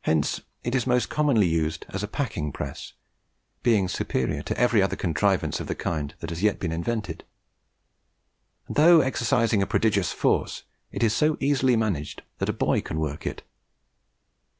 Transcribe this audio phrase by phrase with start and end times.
[0.00, 2.94] Hence it is most commonly used as a packing press,
[3.62, 7.22] being superior to every other contrivance of the kind that has yet been invented;
[8.66, 12.98] and though exercising a prodigious force, it is so easily managed that a boy can
[12.98, 13.44] work it.